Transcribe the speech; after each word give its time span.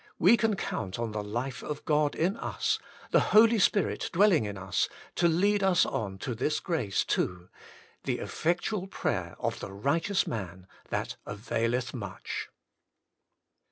We 0.17 0.35
can 0.35 0.55
count 0.55 0.97
on 0.97 1.11
the 1.11 1.23
life 1.23 1.61
of 1.61 1.85
God 1.85 2.15
in 2.15 2.35
us, 2.37 2.79
the 3.11 3.19
Holy 3.19 3.59
Spirit 3.59 4.09
dwelling 4.11 4.45
in 4.45 4.57
us, 4.57 4.89
to 5.13 5.27
lead 5.27 5.61
us 5.61 5.85
on 5.85 6.17
to 6.25 6.33
this 6.33 6.59
grace 6.59 7.05
too: 7.05 7.49
the 8.05 8.17
effectual 8.17 8.87
prayer 8.87 9.35
of 9.37 9.59
the 9.59 9.71
righteous 9.71 10.25
man 10.25 10.65
that 10.89 11.17
availeth 11.27 11.93
much. 11.93 12.49